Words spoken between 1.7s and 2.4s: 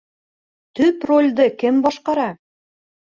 башҡара?